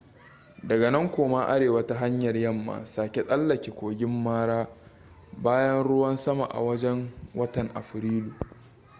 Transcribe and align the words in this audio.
daga 0.63 0.91
nan 0.91 1.11
koma 1.11 1.43
arewa 1.47 1.87
ta 1.87 1.95
hanyar 1.95 2.37
yamma 2.37 2.85
sake 2.85 3.23
tsallake 3.23 3.71
kogin 3.71 4.09
mara 4.09 4.67
bayan 5.31 5.83
ruwan 5.83 6.17
sama 6.17 6.45
a 6.49 6.61
wajen 6.61 7.11
watan 7.35 7.67
afrilu 7.75 8.33